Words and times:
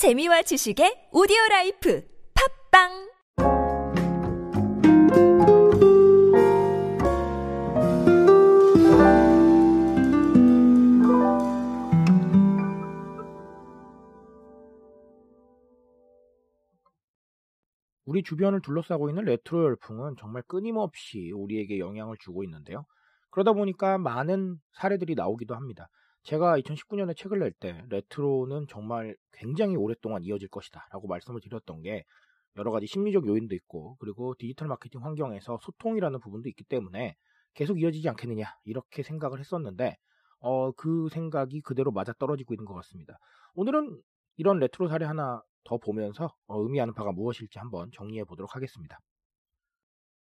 재미와 0.00 0.40
지식의 0.40 1.10
오디오 1.12 1.36
라이프 1.50 2.02
팟빵 2.72 2.88
우리 18.06 18.22
주변을 18.22 18.62
둘러싸고 18.62 19.10
있는 19.10 19.26
레트로 19.26 19.64
열풍은 19.64 20.14
정말 20.18 20.42
끊임없이 20.46 21.30
우리에게 21.32 21.78
영향을 21.78 22.16
주고 22.18 22.42
있는데요. 22.44 22.86
그러다 23.28 23.52
보니까 23.52 23.98
많은 23.98 24.56
사례들이 24.72 25.14
나오기도 25.14 25.54
합니다. 25.54 25.88
제가 26.22 26.58
2019년에 26.58 27.16
책을 27.16 27.38
낼 27.38 27.52
때 27.52 27.82
레트로는 27.88 28.66
정말 28.68 29.16
굉장히 29.32 29.76
오랫동안 29.76 30.22
이어질 30.24 30.48
것이다 30.48 30.86
라고 30.92 31.08
말씀을 31.08 31.40
드렸던 31.40 31.82
게 31.82 32.04
여러 32.56 32.70
가지 32.70 32.86
심리적 32.86 33.26
요인도 33.26 33.54
있고 33.54 33.96
그리고 34.00 34.34
디지털 34.38 34.68
마케팅 34.68 35.02
환경에서 35.04 35.58
소통이라는 35.62 36.20
부분도 36.20 36.48
있기 36.50 36.64
때문에 36.64 37.16
계속 37.54 37.80
이어지지 37.80 38.08
않겠느냐 38.08 38.46
이렇게 38.64 39.02
생각을 39.02 39.40
했었는데 39.40 39.96
어, 40.40 40.72
그 40.72 41.08
생각이 41.10 41.60
그대로 41.62 41.90
맞아 41.90 42.12
떨어지고 42.14 42.54
있는 42.54 42.64
것 42.64 42.74
같습니다. 42.74 43.18
오늘은 43.54 44.00
이런 44.36 44.58
레트로 44.58 44.88
사례 44.88 45.04
하나 45.06 45.42
더 45.64 45.78
보면서 45.78 46.34
어, 46.46 46.60
의미하는 46.62 46.94
바가 46.94 47.12
무엇일지 47.12 47.58
한번 47.58 47.90
정리해 47.92 48.24
보도록 48.24 48.56
하겠습니다. 48.56 48.98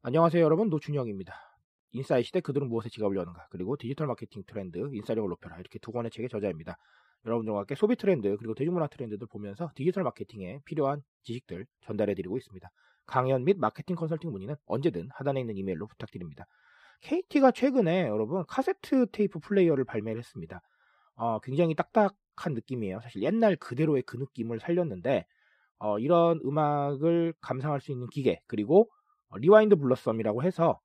안녕하세요 0.02 0.42
여러분 0.42 0.68
노준영입니다. 0.68 1.55
인싸의 1.96 2.22
시대 2.22 2.40
그들은 2.40 2.68
무엇에 2.68 2.88
지갑을 2.88 3.16
여는가 3.16 3.46
그리고 3.50 3.76
디지털 3.76 4.06
마케팅 4.06 4.42
트렌드 4.46 4.78
인싸력을 4.92 5.28
높여라 5.28 5.58
이렇게 5.58 5.78
두 5.78 5.92
권의 5.92 6.10
책의 6.10 6.28
저자입니다. 6.28 6.76
여러분들과 7.24 7.60
함께 7.60 7.74
소비 7.74 7.96
트렌드 7.96 8.36
그리고 8.36 8.54
대중문화 8.54 8.86
트렌드들 8.88 9.26
보면서 9.26 9.70
디지털 9.74 10.04
마케팅에 10.04 10.60
필요한 10.64 11.02
지식들 11.22 11.66
전달해 11.80 12.14
드리고 12.14 12.36
있습니다. 12.36 12.70
강연 13.06 13.44
및 13.44 13.56
마케팅 13.58 13.96
컨설팅 13.96 14.30
문의는 14.30 14.56
언제든 14.66 15.08
하단에 15.12 15.40
있는 15.40 15.56
이메일로 15.56 15.86
부탁드립니다. 15.86 16.46
KT가 17.00 17.50
최근에 17.50 18.08
여러분 18.08 18.44
카세트 18.46 19.06
테이프 19.12 19.38
플레이어를 19.38 19.84
발매를 19.84 20.18
했습니다. 20.18 20.60
어, 21.14 21.38
굉장히 21.40 21.74
딱딱한 21.74 22.54
느낌이에요. 22.54 23.00
사실 23.00 23.22
옛날 23.22 23.56
그대로의 23.56 24.02
그 24.02 24.16
느낌을 24.16 24.60
살렸는데 24.60 25.26
어, 25.78 25.98
이런 25.98 26.40
음악을 26.44 27.34
감상할 27.40 27.80
수 27.80 27.92
있는 27.92 28.06
기계 28.08 28.40
그리고 28.46 28.90
리와인드 29.34 29.76
블러썸이라고 29.76 30.42
해서 30.42 30.80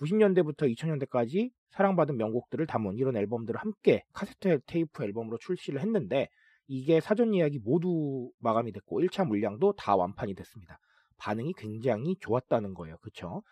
90년대부터 0.00 0.72
2000년대까지 0.74 1.50
사랑받은 1.70 2.16
명곡들을 2.16 2.66
담은 2.66 2.96
이런 2.96 3.16
앨범들을 3.16 3.58
함께 3.60 4.04
카세트 4.12 4.60
테이프 4.66 5.04
앨범으로 5.04 5.38
출시를 5.38 5.80
했는데 5.80 6.28
이게 6.66 7.00
사전 7.00 7.34
예약이 7.34 7.60
모두 7.64 8.30
마감이 8.38 8.72
됐고 8.72 9.00
1차 9.00 9.26
물량도 9.26 9.74
다 9.74 9.96
완판이 9.96 10.34
됐습니다. 10.34 10.78
반응이 11.18 11.54
굉장히 11.56 12.16
좋았다는 12.20 12.74
거예요. 12.74 12.96
그쵸? 12.98 13.42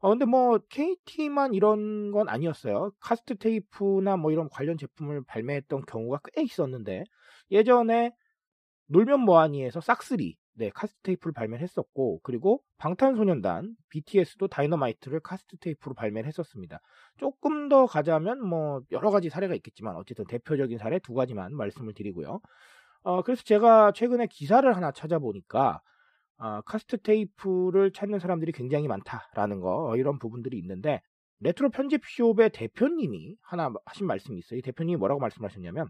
어, 0.00 0.08
근데 0.08 0.24
뭐 0.24 0.58
KT만 0.70 1.54
이런 1.54 2.10
건 2.10 2.28
아니었어요. 2.28 2.92
카세트 3.00 3.36
테이프나 3.36 4.16
뭐 4.16 4.32
이런 4.32 4.48
관련 4.48 4.78
제품을 4.78 5.24
발매했던 5.24 5.84
경우가 5.86 6.20
꽤 6.32 6.42
있었는데 6.42 7.04
예전에 7.50 8.12
놀면 8.86 9.20
뭐하니에서 9.20 9.80
싹쓰리 9.80 10.36
네, 10.54 10.70
카세트 10.74 11.00
테이프를 11.02 11.32
발매를 11.32 11.62
했었고 11.62 12.20
그리고 12.22 12.62
방탄소년단 12.78 13.76
BTS도 13.88 14.48
다이너마이트를 14.48 15.20
카세트 15.20 15.56
테이프로 15.58 15.94
발매를 15.94 16.26
했었습니다. 16.28 16.80
조금 17.18 17.68
더 17.68 17.86
가자면 17.86 18.44
뭐 18.44 18.82
여러 18.90 19.10
가지 19.10 19.30
사례가 19.30 19.54
있겠지만 19.54 19.96
어쨌든 19.96 20.26
대표적인 20.26 20.78
사례 20.78 20.98
두 20.98 21.14
가지만 21.14 21.54
말씀을 21.54 21.94
드리고요. 21.94 22.40
어, 23.02 23.22
그래서 23.22 23.42
제가 23.44 23.92
최근에 23.92 24.26
기사를 24.26 24.70
하나 24.74 24.92
찾아보니까 24.92 25.80
어, 26.38 26.60
카세트 26.62 26.98
테이프를 26.98 27.92
찾는 27.92 28.18
사람들이 28.18 28.52
굉장히 28.52 28.88
많다라는 28.88 29.60
거 29.60 29.90
어, 29.90 29.96
이런 29.96 30.18
부분들이 30.18 30.58
있는데 30.58 31.00
레트로 31.40 31.70
편집숍의 31.70 32.50
대표님이 32.50 33.36
하나 33.40 33.72
하신 33.86 34.06
말씀이 34.06 34.38
있어요. 34.38 34.58
이 34.58 34.62
대표님이 34.62 34.96
뭐라고 34.96 35.20
말씀하셨냐면 35.20 35.88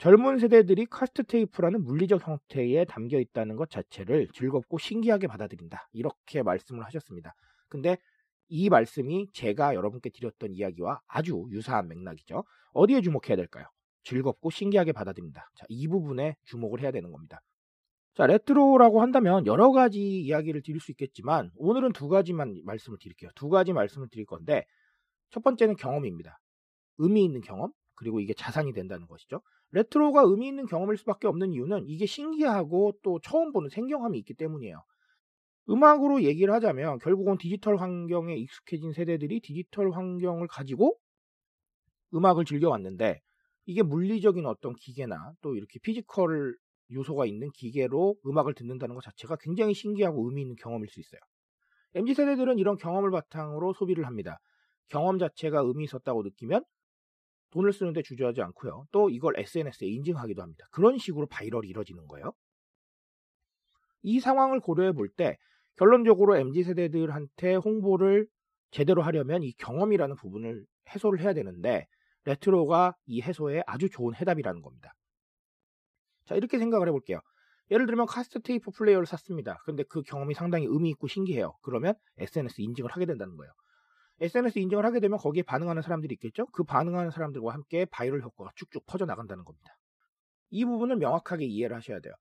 젊은 0.00 0.38
세대들이 0.38 0.86
카세트 0.86 1.22
테이프라는 1.22 1.84
물리적 1.84 2.26
형태에 2.26 2.86
담겨 2.86 3.20
있다는 3.20 3.56
것 3.56 3.68
자체를 3.68 4.28
즐겁고 4.32 4.78
신기하게 4.78 5.26
받아들인다. 5.26 5.90
이렇게 5.92 6.42
말씀을 6.42 6.86
하셨습니다. 6.86 7.34
근데 7.68 7.98
이 8.48 8.70
말씀이 8.70 9.30
제가 9.34 9.74
여러분께 9.74 10.08
드렸던 10.08 10.54
이야기와 10.54 11.02
아주 11.06 11.46
유사한 11.50 11.86
맥락이죠. 11.88 12.44
어디에 12.72 13.02
주목해야 13.02 13.36
될까요? 13.36 13.66
즐겁고 14.04 14.48
신기하게 14.48 14.92
받아들인다. 14.92 15.50
자, 15.54 15.66
이 15.68 15.86
부분에 15.86 16.34
주목을 16.44 16.80
해야 16.80 16.92
되는 16.92 17.12
겁니다. 17.12 17.42
자, 18.14 18.26
레트로라고 18.26 19.02
한다면 19.02 19.44
여러 19.44 19.70
가지 19.70 20.00
이야기를 20.00 20.62
드릴 20.62 20.80
수 20.80 20.92
있겠지만 20.92 21.50
오늘은 21.56 21.92
두 21.92 22.08
가지만 22.08 22.58
말씀을 22.64 22.96
드릴게요. 22.98 23.30
두 23.34 23.50
가지 23.50 23.74
말씀을 23.74 24.08
드릴 24.08 24.24
건데 24.24 24.64
첫 25.28 25.44
번째는 25.44 25.76
경험입니다. 25.76 26.38
의미 26.96 27.22
있는 27.22 27.42
경험, 27.42 27.70
그리고 27.96 28.18
이게 28.18 28.32
자산이 28.32 28.72
된다는 28.72 29.06
것이죠. 29.06 29.42
레트로가 29.72 30.22
의미 30.22 30.48
있는 30.48 30.66
경험일 30.66 30.96
수밖에 30.98 31.28
없는 31.28 31.52
이유는 31.52 31.84
이게 31.86 32.06
신기하고 32.06 32.94
또 33.02 33.20
처음 33.20 33.52
보는 33.52 33.68
생경함이 33.68 34.18
있기 34.18 34.34
때문이에요. 34.34 34.82
음악으로 35.68 36.22
얘기를 36.22 36.52
하자면 36.54 36.98
결국은 36.98 37.38
디지털 37.38 37.76
환경에 37.76 38.34
익숙해진 38.36 38.92
세대들이 38.92 39.40
디지털 39.40 39.92
환경을 39.92 40.48
가지고 40.48 40.96
음악을 42.14 42.44
즐겨왔는데 42.44 43.20
이게 43.66 43.82
물리적인 43.82 44.46
어떤 44.46 44.74
기계나 44.74 45.32
또 45.40 45.54
이렇게 45.54 45.78
피지컬 45.80 46.56
요소가 46.92 47.24
있는 47.26 47.50
기계로 47.52 48.16
음악을 48.26 48.54
듣는다는 48.54 48.96
것 48.96 49.04
자체가 49.04 49.36
굉장히 49.40 49.74
신기하고 49.74 50.28
의미 50.28 50.42
있는 50.42 50.56
경험일 50.56 50.88
수 50.88 50.98
있어요. 50.98 51.20
MZ 51.94 52.14
세대들은 52.14 52.58
이런 52.58 52.76
경험을 52.76 53.10
바탕으로 53.12 53.72
소비를 53.74 54.06
합니다. 54.06 54.40
경험 54.88 55.18
자체가 55.18 55.60
의미 55.60 55.84
있었다고 55.84 56.22
느끼면 56.24 56.64
돈을 57.50 57.72
쓰는데 57.72 58.02
주저하지 58.02 58.42
않고요. 58.42 58.86
또 58.92 59.10
이걸 59.10 59.38
SNS에 59.38 59.88
인증하기도 59.88 60.42
합니다. 60.42 60.66
그런 60.70 60.98
식으로 60.98 61.26
바이럴이 61.26 61.68
이뤄지는 61.68 62.06
거예요. 62.06 62.32
이 64.02 64.20
상황을 64.20 64.60
고려해 64.60 64.92
볼 64.92 65.08
때 65.16 65.36
결론적으로 65.76 66.36
MZ 66.36 66.62
세대들한테 66.64 67.54
홍보를 67.56 68.26
제대로 68.70 69.02
하려면 69.02 69.42
이 69.42 69.52
경험이라는 69.54 70.14
부분을 70.16 70.64
해소를 70.94 71.20
해야 71.20 71.32
되는데 71.32 71.86
레트로가 72.24 72.94
이 73.06 73.22
해소에 73.22 73.62
아주 73.66 73.88
좋은 73.88 74.14
해답이라는 74.14 74.62
겁니다. 74.62 74.94
자, 76.26 76.34
이렇게 76.34 76.58
생각을 76.58 76.86
해 76.88 76.92
볼게요. 76.92 77.20
예를 77.70 77.86
들면 77.86 78.06
카세트 78.06 78.40
테이프 78.40 78.70
플레이어를 78.72 79.06
샀습니다. 79.06 79.58
근데 79.64 79.84
그 79.88 80.02
경험이 80.02 80.34
상당히 80.34 80.66
의미 80.68 80.90
있고 80.90 81.08
신기해요. 81.08 81.56
그러면 81.62 81.94
SNS 82.18 82.60
인증을 82.60 82.90
하게 82.90 83.06
된다는 83.06 83.36
거예요. 83.36 83.52
SNS 84.20 84.58
인증을 84.58 84.84
하게 84.84 85.00
되면 85.00 85.18
거기에 85.18 85.42
반응하는 85.42 85.82
사람들이 85.82 86.14
있겠죠? 86.14 86.46
그 86.46 86.62
반응하는 86.64 87.10
사람들과 87.10 87.52
함께 87.52 87.86
바이럴 87.86 88.22
효과가 88.22 88.50
쭉쭉 88.56 88.84
퍼져나간다는 88.86 89.44
겁니다. 89.44 89.76
이 90.50 90.64
부분을 90.64 90.96
명확하게 90.96 91.46
이해를 91.46 91.76
하셔야 91.76 92.00
돼요. 92.00 92.12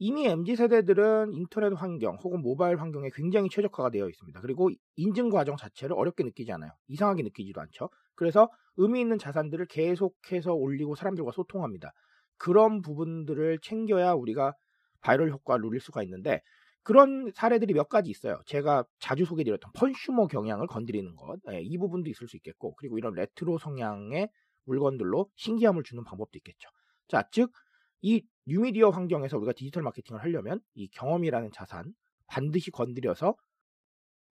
이미 0.00 0.26
MZ 0.26 0.54
세대들은 0.54 1.32
인터넷 1.32 1.72
환경 1.74 2.16
혹은 2.22 2.40
모바일 2.40 2.76
환경에 2.80 3.10
굉장히 3.12 3.48
최적화가 3.48 3.90
되어 3.90 4.08
있습니다. 4.08 4.40
그리고 4.40 4.70
인증 4.94 5.28
과정 5.28 5.56
자체를 5.56 5.96
어렵게 5.96 6.22
느끼지 6.22 6.52
않아요. 6.52 6.70
이상하게 6.86 7.24
느끼지도 7.24 7.60
않죠. 7.60 7.90
그래서 8.14 8.48
의미 8.76 9.00
있는 9.00 9.18
자산들을 9.18 9.66
계속해서 9.66 10.54
올리고 10.54 10.94
사람들과 10.94 11.32
소통합니다. 11.32 11.92
그런 12.36 12.80
부분들을 12.80 13.58
챙겨야 13.60 14.12
우리가 14.12 14.54
바이럴 15.00 15.32
효과를 15.32 15.62
누릴 15.62 15.80
수가 15.80 16.04
있는데 16.04 16.42
그런 16.88 17.30
사례들이 17.34 17.74
몇 17.74 17.90
가지 17.90 18.08
있어요. 18.08 18.40
제가 18.46 18.82
자주 18.98 19.26
소개드렸던 19.26 19.72
펀슈머 19.74 20.26
경향을 20.26 20.66
건드리는 20.66 21.16
것. 21.16 21.38
네, 21.44 21.60
이 21.60 21.76
부분도 21.76 22.08
있을 22.08 22.28
수 22.28 22.36
있겠고, 22.36 22.76
그리고 22.76 22.96
이런 22.96 23.12
레트로 23.12 23.58
성향의 23.58 24.30
물건들로 24.64 25.30
신기함을 25.36 25.82
주는 25.82 26.02
방법도 26.02 26.38
있겠죠. 26.38 26.70
자, 27.06 27.28
즉, 27.30 27.52
이 28.00 28.24
뉴미디어 28.46 28.88
환경에서 28.88 29.36
우리가 29.36 29.52
디지털 29.52 29.82
마케팅을 29.82 30.22
하려면 30.22 30.60
이 30.72 30.88
경험이라는 30.88 31.50
자산 31.52 31.92
반드시 32.26 32.70
건드려서 32.70 33.34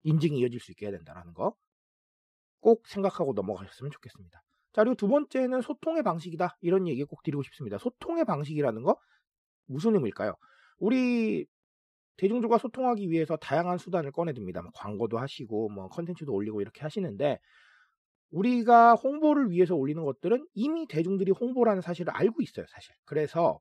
인증이 0.04 0.38
이어질 0.38 0.58
수 0.58 0.70
있게 0.70 0.86
해야 0.86 0.92
된다는 0.92 1.34
거. 1.34 1.54
꼭 2.60 2.88
생각하고 2.88 3.34
넘어가셨으면 3.34 3.90
좋겠습니다. 3.90 4.42
자, 4.72 4.82
그리고 4.82 4.94
두 4.94 5.08
번째는 5.08 5.60
소통의 5.60 6.02
방식이다. 6.02 6.56
이런 6.62 6.88
얘기 6.88 7.04
꼭 7.04 7.22
드리고 7.22 7.42
싶습니다. 7.42 7.76
소통의 7.76 8.24
방식이라는 8.24 8.82
거 8.82 8.96
무슨 9.66 9.94
의미일까요? 9.94 10.32
우리 10.78 11.46
대중들과 12.16 12.58
소통하기 12.58 13.10
위해서 13.10 13.36
다양한 13.36 13.78
수단을 13.78 14.12
꺼내듭니다. 14.12 14.62
뭐 14.62 14.70
광고도 14.74 15.18
하시고 15.18 15.68
뭐 15.68 15.88
컨텐츠도 15.88 16.32
올리고 16.32 16.60
이렇게 16.60 16.80
하시는데 16.82 17.38
우리가 18.30 18.94
홍보를 18.94 19.50
위해서 19.50 19.76
올리는 19.76 20.02
것들은 20.04 20.46
이미 20.54 20.86
대중들이 20.86 21.30
홍보라는 21.32 21.82
사실을 21.82 22.12
알고 22.12 22.42
있어요, 22.42 22.66
사실. 22.68 22.94
그래서 23.04 23.60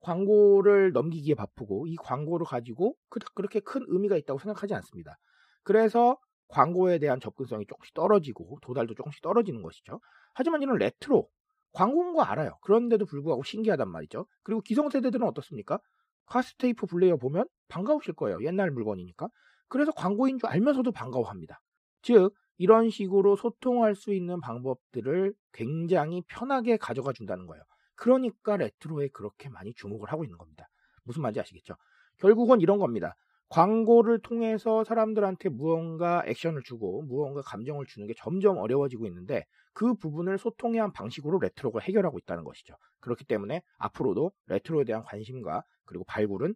광고를 0.00 0.92
넘기기에 0.92 1.34
바쁘고 1.34 1.86
이 1.86 1.96
광고를 1.96 2.46
가지고 2.46 2.94
그렇게 3.08 3.60
큰 3.60 3.84
의미가 3.86 4.16
있다고 4.16 4.38
생각하지 4.38 4.74
않습니다. 4.74 5.16
그래서 5.62 6.18
광고에 6.48 6.98
대한 6.98 7.20
접근성이 7.20 7.64
조금씩 7.66 7.94
떨어지고 7.94 8.58
도달도 8.60 8.94
조금씩 8.94 9.22
떨어지는 9.22 9.62
것이죠. 9.62 10.00
하지만 10.34 10.60
이런 10.60 10.76
레트로 10.76 11.26
광고인 11.72 12.12
거 12.12 12.22
알아요. 12.22 12.58
그런데도 12.60 13.06
불구하고 13.06 13.42
신기하단 13.44 13.88
말이죠. 13.88 14.26
그리고 14.42 14.60
기성세대들은 14.60 15.26
어떻습니까? 15.26 15.78
카세트 16.26 16.58
테이프 16.58 16.86
플레이어 16.86 17.16
보면 17.16 17.46
반가우실 17.68 18.14
거예요. 18.14 18.42
옛날 18.42 18.70
물건이니까. 18.70 19.28
그래서 19.68 19.92
광고인 19.92 20.38
줄 20.38 20.48
알면서도 20.48 20.92
반가워합니다. 20.92 21.60
즉 22.02 22.34
이런 22.56 22.90
식으로 22.90 23.36
소통할 23.36 23.94
수 23.94 24.14
있는 24.14 24.40
방법들을 24.40 25.34
굉장히 25.52 26.22
편하게 26.28 26.76
가져가 26.76 27.12
준다는 27.12 27.46
거예요. 27.46 27.62
그러니까 27.96 28.56
레트로에 28.56 29.08
그렇게 29.08 29.48
많이 29.48 29.72
주목을 29.74 30.10
하고 30.12 30.24
있는 30.24 30.38
겁니다. 30.38 30.68
무슨 31.04 31.22
말인지 31.22 31.40
아시겠죠? 31.40 31.74
결국은 32.18 32.60
이런 32.60 32.78
겁니다. 32.78 33.16
광고를 33.48 34.20
통해서 34.20 34.84
사람들한테 34.84 35.48
무언가 35.48 36.22
액션을 36.26 36.62
주고 36.62 37.02
무언가 37.02 37.42
감정을 37.42 37.86
주는 37.86 38.06
게 38.06 38.14
점점 38.16 38.58
어려워지고 38.58 39.06
있는데 39.06 39.44
그 39.72 39.94
부분을 39.94 40.38
소통의 40.38 40.80
한 40.80 40.92
방식으로 40.92 41.38
레트로가 41.38 41.80
해결하고 41.80 42.18
있다는 42.18 42.44
것이죠. 42.44 42.74
그렇기 43.00 43.24
때문에 43.24 43.62
앞으로도 43.78 44.32
레트로에 44.46 44.84
대한 44.84 45.02
관심과 45.02 45.62
그리고 45.86 46.04
발굴은 46.04 46.54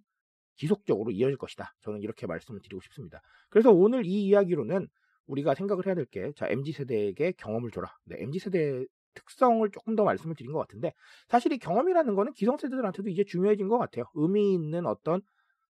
지속적으로 0.56 1.10
이어질 1.10 1.36
것이다. 1.36 1.74
저는 1.80 2.02
이렇게 2.02 2.26
말씀을 2.26 2.60
드리고 2.60 2.80
싶습니다. 2.82 3.20
그래서 3.48 3.70
오늘 3.70 4.04
이 4.04 4.26
이야기로는 4.26 4.88
우리가 5.26 5.54
생각을 5.54 5.86
해야 5.86 5.94
될 5.94 6.04
게, 6.06 6.32
자, 6.34 6.48
MZ세대에게 6.48 7.32
경험을 7.32 7.70
줘라. 7.70 7.94
네, 8.04 8.16
MZ세대 8.20 8.86
특성을 9.14 9.68
조금 9.70 9.94
더 9.94 10.04
말씀을 10.04 10.34
드린 10.34 10.52
것 10.52 10.58
같은데, 10.58 10.92
사실 11.28 11.52
이 11.52 11.58
경험이라는 11.58 12.14
거는 12.14 12.32
기성세대들한테도 12.32 13.08
이제 13.08 13.24
중요해진 13.24 13.68
것 13.68 13.78
같아요. 13.78 14.04
의미 14.14 14.52
있는 14.54 14.86
어떤 14.86 15.20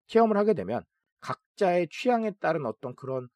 체험을 0.07 0.37
하게 0.37 0.53
되면 0.53 0.83
각자의 1.19 1.89
취향에 1.91 2.31
따른 2.39 2.65
어떤 2.65 2.95
그런 2.95 3.27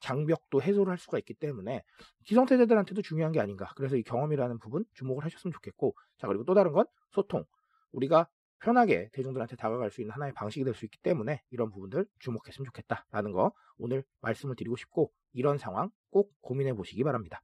장벽도 0.00 0.62
해소를 0.62 0.90
할 0.90 0.98
수가 0.98 1.18
있기 1.18 1.34
때문에 1.34 1.82
기성세대들한테도 2.24 3.02
중요한 3.02 3.32
게 3.32 3.40
아닌가. 3.40 3.70
그래서 3.76 3.96
이 3.96 4.02
경험이라는 4.02 4.58
부분 4.58 4.84
주목을 4.94 5.24
하셨으면 5.24 5.52
좋겠고, 5.52 5.94
자, 6.18 6.26
그리고 6.26 6.44
또 6.44 6.54
다른 6.54 6.72
건 6.72 6.86
소통. 7.10 7.44
우리가 7.92 8.28
편하게 8.60 9.08
대중들한테 9.12 9.56
다가갈 9.56 9.90
수 9.90 10.00
있는 10.00 10.12
하나의 10.14 10.32
방식이 10.34 10.64
될 10.64 10.74
수 10.74 10.84
있기 10.84 10.98
때문에 10.98 11.42
이런 11.50 11.70
부분들 11.70 12.06
주목했으면 12.18 12.66
좋겠다라는 12.66 13.32
거 13.32 13.52
오늘 13.78 14.04
말씀을 14.20 14.56
드리고 14.56 14.76
싶고 14.76 15.12
이런 15.32 15.58
상황 15.58 15.90
꼭 16.10 16.32
고민해 16.40 16.74
보시기 16.74 17.04
바랍니다. 17.04 17.40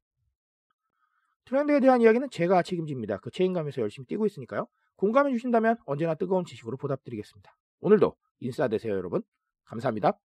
트렌드에 1.45 1.81
대한 1.81 2.01
이야기는 2.01 2.31
제가 2.31 2.63
책임집니다. 2.63 3.19
그 3.19 3.31
책임감에서 3.31 3.83
열심히 3.83 4.07
뛰고 4.07 4.27
있으니까요. 4.27 4.67
공감해 4.97 5.31
주신다면 5.33 5.77
언제나 5.85 6.15
뜨거운 6.15 6.45
지식으로 6.45 6.77
보답드리겠습니다. 6.77 7.55
오늘도 7.81 8.17
인싸 8.41 8.69
되세요, 8.69 8.95
여러분. 8.95 9.23
감사합니다. 9.65 10.19